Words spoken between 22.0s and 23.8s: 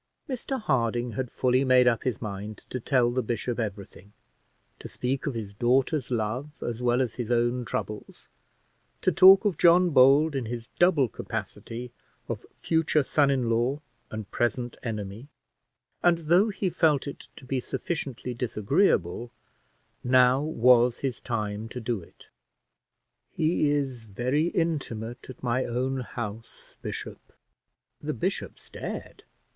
it. "He